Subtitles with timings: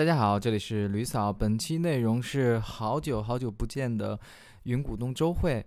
[0.00, 1.30] 大家好，这里是吕嫂。
[1.30, 4.18] 本期内容是好久好久不见的
[4.62, 5.62] 云股东周会，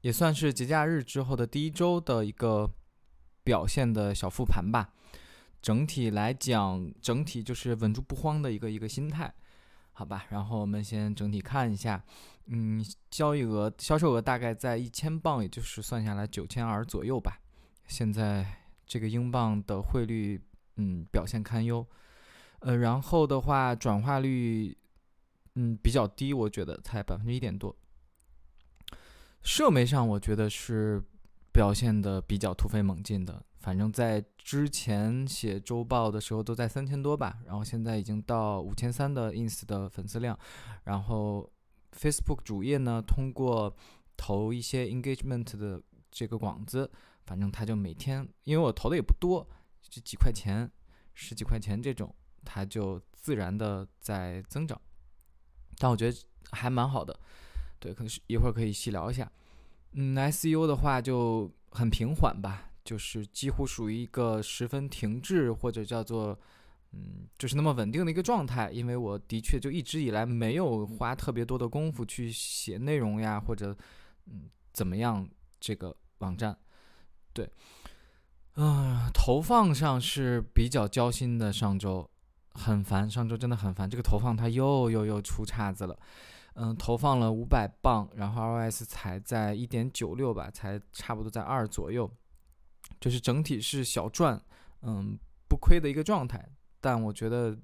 [0.00, 2.68] 也算是节假日之后的第一周的一个
[3.44, 4.92] 表现的小复盘吧。
[5.62, 9.32] 整体来讲，整体就是稳住不慌的一个一个心态，
[9.92, 10.26] 好吧。
[10.30, 12.02] 然后我们先整体看一下，
[12.46, 17.38] 嗯，交易额、销售额大概在一千镑，也就是算下来九千二左右吧。
[17.86, 18.44] 现在
[18.84, 20.42] 这个英镑的汇率，
[20.74, 21.86] 嗯，表现堪忧。
[22.66, 24.76] 呃，然后的话，转化率，
[25.54, 27.76] 嗯，比较低，我觉得才百分之一点多。
[29.40, 31.00] 社媒上，我觉得是
[31.52, 33.40] 表现的比较突飞猛进的。
[33.60, 40.36] 反正，在之前写周报的时候，都在三千多吧，然后现在已经到五千三的 ins 的粉丝量。
[40.82, 41.48] 然后
[41.92, 43.72] ，Facebook 主页呢，通过
[44.16, 46.90] 投一些 engagement 的这个广子，
[47.26, 49.48] 反正他就每天，因为我投的也不多，
[49.88, 50.68] 就几块钱、
[51.14, 52.12] 十几块钱这种。
[52.46, 54.80] 它就自然的在增长，
[55.76, 56.16] 但我觉得
[56.52, 57.18] 还蛮好的，
[57.80, 59.30] 对，可能是一会儿可以细聊一下。
[59.92, 66.38] 嗯，SEO 的话就很平缓吧，就是几乎属于一个十分停滞或者叫做
[66.92, 68.70] 嗯，就是那么稳定的一个状态。
[68.70, 73.76] 因为我的确就一直以来没有花特别多的功夫去写内容呀，或者
[74.26, 76.56] 嗯怎么样这个网站，
[77.32, 77.50] 对，
[78.54, 82.08] 嗯，投放上是比较焦心的，上周。
[82.56, 83.88] 很烦，上周真的很烦。
[83.88, 85.98] 这个投放它又又又出岔子了，
[86.54, 92.10] 嗯，投放了五百磅，然后 ROS 才在一点九六吧，才差不多在二左右，
[92.98, 94.42] 就是整体是小赚，
[94.82, 96.48] 嗯，不亏的一个状态。
[96.80, 97.56] 但我觉得，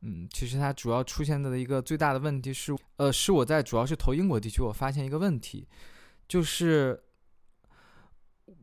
[0.00, 5.68] 嗯，其实它主要出现的一个最大的问题是，呃，是我在主要是投英国地区，我发现一个问题，
[6.26, 7.02] 就是，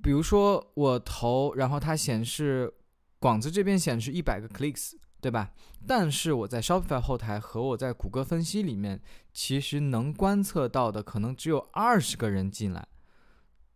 [0.02, 2.74] 比如说我投，然后它显示
[3.20, 4.94] 广子这边显示一百个 clicks。
[5.22, 5.52] 对吧？
[5.88, 9.02] 但是我在 Shopify 后台和我在谷歌分析里面，
[9.34, 12.88] 其实能观测到的可能只有二十个人进来。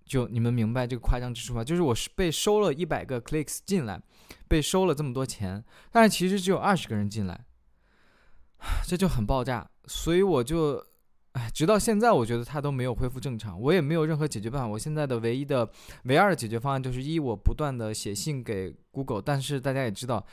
[0.05, 1.63] 就你们明白这个夸张之处吗？
[1.63, 4.01] 就是我是被收了一百个 clicks 进来，
[4.47, 7.45] 被收了这么多钱，但是其实只有二十个人进来，
[8.87, 9.69] 这就很爆炸。
[9.85, 10.92] 所以我就。
[11.33, 14.67] 哎，直到现在，我觉得它都没有恢复正常，我也没有任何解决办法。
[14.67, 15.67] 我现在的唯一的、
[16.03, 20.23] 唯二的解决方案就是：一，我不断的写信给 Google，但是大家也知道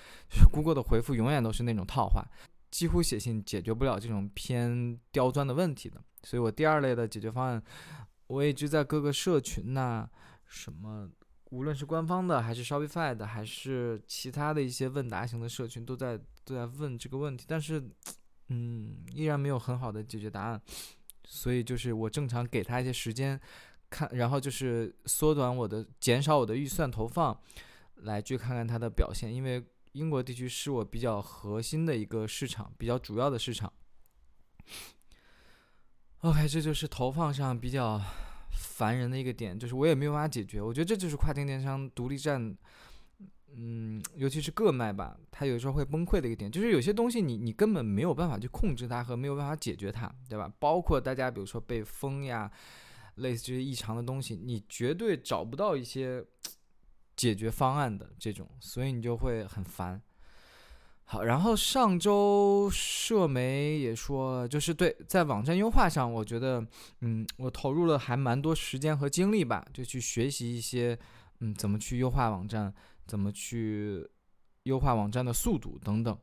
[0.52, 2.22] ，Google 的回复永远都是那种套话，
[2.70, 5.98] 几乎写信解决不了这种偏刁钻的问题的。
[6.22, 7.62] 所以我第二类的解决方案，
[8.26, 10.06] 我一直在各个社群呐，
[10.44, 11.08] 什么，
[11.48, 17.82] 无论是官方的，还是 Shopify 的，还是其他的一些问答型的社群，都在都在问这个问题，但是。
[18.52, 20.60] 嗯，依然没有很好的解决答案，
[21.24, 23.40] 所以就是我正常给他一些时间
[23.88, 27.40] 看，然后就是缩短我的、减少我的预算投放，
[27.94, 29.32] 来去看看它的表现。
[29.32, 33.72] 因为英国地区是我比较核心的一个市场，比较主要的市场。
[36.22, 38.02] OK，这就是投放上比较
[38.50, 40.60] 烦人的一个点，就是我也没有办法解决。
[40.60, 42.56] 我觉得这就是跨境电商独立站。
[43.56, 50.52] 嗯，尤其是个卖吧，它有时候会崩溃的一个点，就是有些东西你你根本没有办法去控制它和没有办法解决它，对吧？
[50.58, 52.50] 包括大家比如说被封呀，
[53.16, 56.24] 类似这些异常的东西，你绝对找不到一些
[57.16, 60.00] 解决方案的这种，所以你就会很烦。
[61.04, 66.64] 好，然后上周社媒也说，就是对在网站优化上，我觉得，
[67.00, 70.96] 嗯，我投入了还蛮多时间和精力吧，就去学习一些，
[71.40, 72.72] 嗯，怎么去优化网站。
[73.10, 74.08] 怎么去
[74.62, 76.16] 优化网站的速度等等，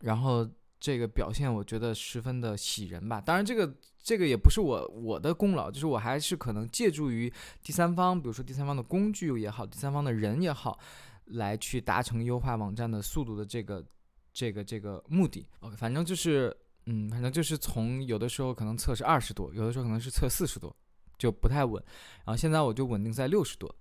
[0.00, 0.48] 然后
[0.80, 3.20] 这个表现我觉得十分的喜人吧。
[3.20, 7.30] 当然，这个这个也不是我我的功劳，就是我还是可能借助于
[7.62, 10.78] 第三方，比如说第三方的工具也好，第三方的人也好，
[11.26, 13.84] 来去达成优化网站的速度的这个
[14.32, 15.46] 这个这个目的。
[15.76, 20.74] 反正就是嗯，反正就是从有的时候可能测试二十多，有的时候可能是测四十多，
[21.18, 21.82] 就不太稳。
[22.24, 23.72] 然后现在我就稳定在六十多。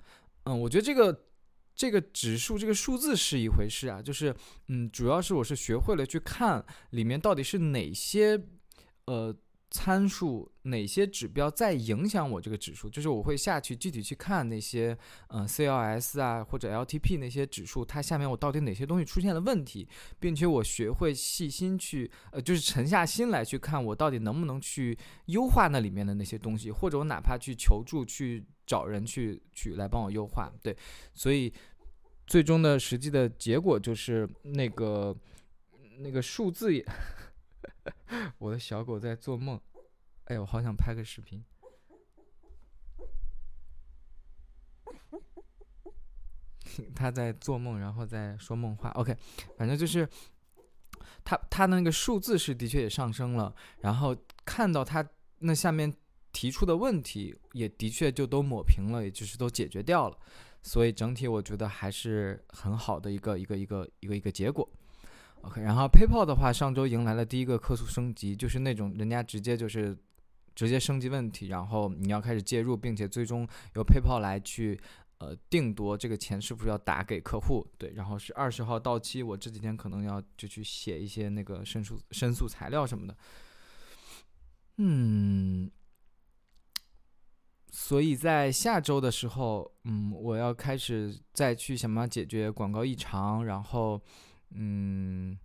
[0.44, 1.28] 嗯，我觉得这个。
[1.76, 4.36] 这个指数，这个数字是一回事啊，就是，
[4.68, 8.40] 嗯，主要是我是学会了去看里面到底是哪些，
[9.06, 9.36] 呃，
[9.72, 14.96] 参数，哪些指标在影响我这个指数，就是我会下去具体去看那些，
[15.30, 19.88] 嗯，CLS 啊或者 LTP 那些指数，它下面我到底哪些东西出现了问题，
[20.20, 24.98] 并且我学会细心去，呃，就是沉下心来去看我到底能不能去
[25.28, 30.76] 优化那里面的那些东西，或者我哪怕去求助去找人去去来帮我优化，对，
[31.14, 31.54] 所以。
[32.28, 35.14] 最终的实际的结果就是那个
[36.00, 36.86] 那个数字也，
[38.40, 39.60] 我的小狗在做梦，
[40.26, 41.44] 哎我好想拍个视频，
[46.96, 48.92] 它在做梦，然后在说梦话。
[48.92, 49.14] OK，
[49.58, 50.08] 反正就是
[51.26, 54.16] 它它那个数字是的确也上升了，然后
[54.46, 55.06] 看到它
[55.40, 55.94] 那下面
[56.32, 60.18] 提出的问题也的确就都抹平了，也就是都解决掉了，
[60.64, 64.68] 所以整体我觉得还是很好的一个一个一个一个一个结果。
[65.42, 69.98] OK，然后 PayPal 的话，上周迎来了第一个客诉升级，就是那种人家直接就是
[70.54, 74.80] 直接升级问题，然后你要开始介入，并且最终由 PayPal 来去
[75.18, 77.66] 呃定夺这个钱是不是要打给客户。
[77.80, 83.18] 对，然后是二十号到期，我这几天可能要就去写一些那个申诉申诉材料什么的。
[84.78, 85.70] 嗯，
[87.72, 94.00] 所以在下周的时候，嗯，我要开始再去想办法解决广告异常，然后。
[94.54, 95.38] 嗯，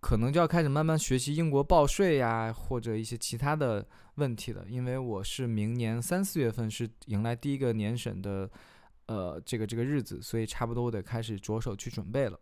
[0.00, 3.86] 可能就要开始慢慢学习英国报税呀，或者一些其他的
[4.16, 4.64] 问题了。
[4.68, 8.50] 因为我是明年三四月份是迎来第一个年审的，
[9.06, 12.40] 呃，这个这个日子，所以差不多我得开始着手去准备了。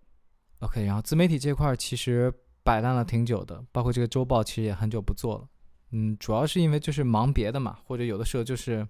[0.61, 2.33] OK，然后自媒体这块其实
[2.65, 5.47] 摆烂了挺久的，包括这个周报其实也很久不做了。
[5.91, 8.87] 嗯，主要是因为就是忙别的嘛，或者有的时候就是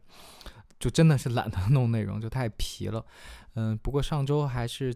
[0.79, 3.05] 就真的是懒得弄内容，就太皮了。
[3.55, 4.95] 嗯，不过上周还是。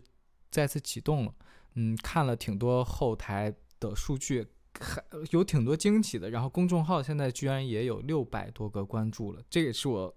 [0.52, 1.32] 再次启动了，
[1.76, 4.44] 嗯，看了挺多后台的数据，
[4.80, 5.00] 还
[5.30, 6.28] 有挺多惊喜的。
[6.28, 10.12] 然后公众号现在居然也有六百多个关注了，这也是我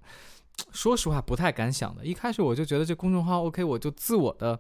[0.72, 2.04] 说实话不太敢想的。
[2.04, 4.60] 一开始我就觉得这公众号 OK，我就自我的，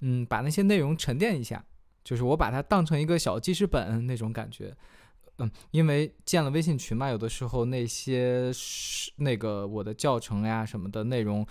[0.00, 1.64] 嗯，把那些内容沉淀一下，
[2.02, 4.76] 就是我把它当成一个小记事本那种感觉，
[5.38, 11.46] 嗯，因为建了微信群嘛，有的时候那些是那个我的教程呀什么的内容。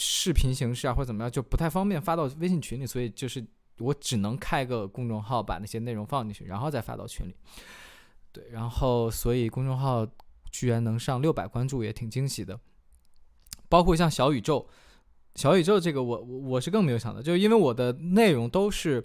[0.00, 3.44] 视频形式啊，或者怎么样，就不太方便发到微信群里，所以就是
[3.78, 7.34] 我只能开个公众号，把那些内容放进去，然后再发到群里。
[8.30, 10.06] 对，然后所以公众号
[10.52, 12.60] 居然能上六百关注，也挺惊喜的。
[13.68, 14.68] 包括像小宇宙，
[15.34, 19.04] 小宇宙这个我我是更没有想到，就是因为我的内容都是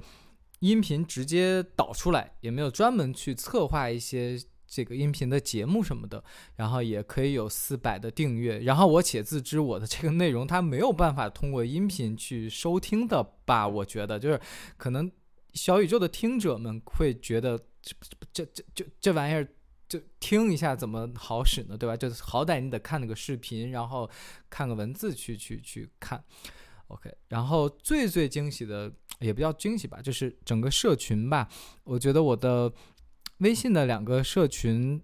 [0.67, 4.39] 音频直接导出来，也没有专门去策划一些。
[4.65, 6.23] 这个音频的节目什么的，
[6.55, 13.67] 然后也可以有四百的订阅，然后我且自知我的这个内容它没有办法通过音频去收听的吧？
[13.67, 14.41] 我觉得就是
[14.75, 15.11] 可能
[15.53, 17.95] 小宇宙的听者们会觉得这
[18.31, 19.47] 这这这这玩意儿
[19.87, 21.77] 就听一下怎么好使呢？
[21.77, 21.95] 对吧？
[21.95, 24.09] 就好歹你得看那个视频，然后
[24.49, 26.23] 看个文字去去去看。
[26.87, 28.91] OK，然后最最惊喜的
[29.23, 31.47] 也不叫惊喜吧，就是整个社群吧，
[31.83, 32.71] 我觉得我的。
[33.39, 35.01] 微信的两个社群，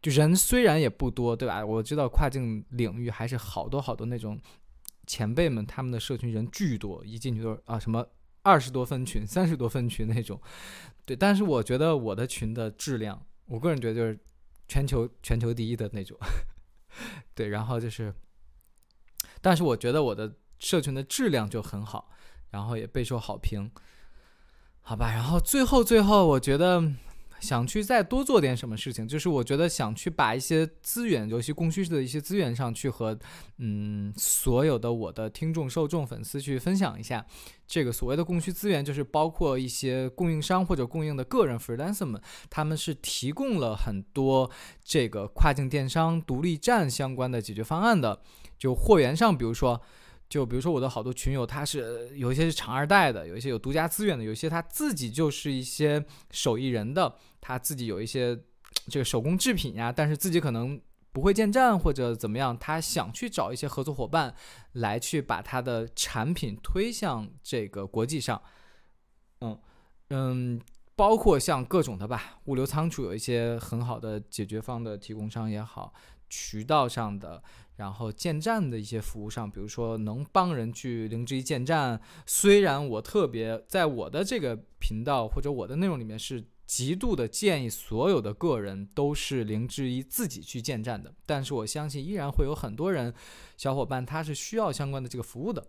[0.00, 1.64] 就人虽然也不多，对吧？
[1.64, 4.38] 我知道跨境领域还是好多好多那种
[5.04, 8.06] 前辈们，他们的社群人巨多，一进去都是啊什么
[8.42, 10.40] 二十多分群、三十多分群那种。
[11.04, 14.16] 对，但是我觉得我的群的质量，我个人觉得就是
[14.68, 16.16] 全球全球第一的那种。
[17.34, 18.14] 对，然后就是，
[19.40, 22.10] 但是我觉得我的社群的质量就很好，
[22.50, 23.70] 然后也备受好评，
[24.82, 25.12] 好吧。
[25.12, 26.92] 然后最后最后，我觉得。
[27.38, 33.16] 想去再多做点什么事情，就是我觉得想去把一些资源，尤其供需的一些资源上去和，
[33.58, 37.24] 嗯，所有的我的听众、受众、粉丝去分享一下。
[37.66, 44.50] 这个所谓的供需资源，就是包括一些供应商或者供应的个人 freelancer 们，他们是提供了很多
[44.82, 48.22] 这个跨境电商独立站相关的解决方案的。
[48.58, 49.82] 就货源上，比如说。
[50.28, 58.36] 就比如说我的好多群友，他是有一些是厂二代的，有一些有独家资源的，有一些他自己就是一些手艺人的，他自己有一些
[58.88, 60.80] 这个手工制品呀，但是自己可能
[61.12, 64.34] 不会建站或者怎么样，他想去找一些合作伙伴
[64.72, 68.42] 来去把他的产品推向这个国际上，
[69.40, 69.58] 嗯
[70.10, 70.60] 嗯，
[70.96, 75.94] 包括像各种的吧，物流仓储有一些很好的解决方的提供商也好，
[76.28, 77.42] 渠道上的。
[77.76, 93.12] 然后建站的一些服务上，比如说能帮人去零之一建站，虽然我特别在我的这个频道或者我的内容里面是极度的建议所有的个人都是零之一自己去建站的，但是我相信依然会有很多人
[93.56, 95.64] 小伙伴他是需要相关的这个服务的，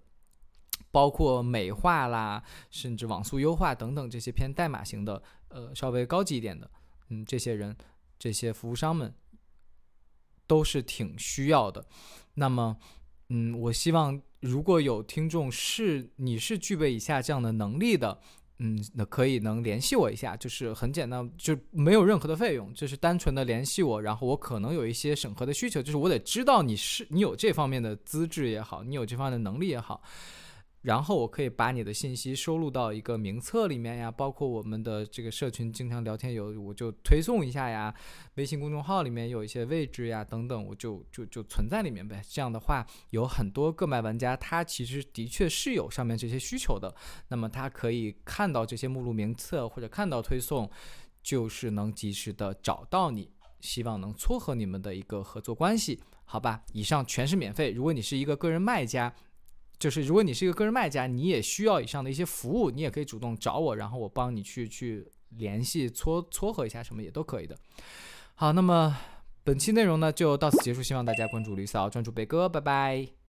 [0.92, 6.72] 包括美化啦，甚至网速优化等等这些偏代码型的，呃，稍微高级一点的，
[7.10, 7.76] 嗯，这些人
[8.18, 9.14] 这些服务商们。
[10.48, 11.86] 都是挺需要的，
[12.36, 12.78] 那么，
[13.30, 18.20] 嗯，我希望如果有听众是你是具备以下这样的能力的，
[18.60, 30.02] 嗯，那可以能联系我一下，就是很简单，就没有任何的费用，就是单纯的联系我，然后我可能有一些审核的需求，就是我得知道你是你有这方面的资质也好，你有这方面的能力也好，
[30.82, 37.94] 然后我可以把你的信息收录到一个名册里面呀，包括我们的这个社群经常聊天有，我就推送一下呀。
[38.36, 42.22] 微信公众号里面有一些位置呀，等等，我就就就存在里面呗。
[42.30, 46.96] 这样的话，有很多个卖玩家，他其实的确是有上面这些需求的，
[47.28, 50.70] 那么他可以看到这些目录名册或者看到推送，
[51.22, 53.30] 就是能及时的找到你，
[53.60, 56.64] 希望能撮合你们的一个合作关系，好吧？
[56.72, 57.72] 以上全是免费。
[57.72, 59.14] 如果你是一个个人卖家。
[59.80, 65.08] 就是如果你是一个个人卖家，你也需要以上的一些服务，你也可以主动找我，然后我帮你去去
[65.38, 67.56] 联系撮撮合一下，什么也都可以的。
[68.36, 68.98] 好，那么
[69.44, 73.17] 本期内容呢就到此结束，希望大家关注吕嫂，专注北哥，拜拜。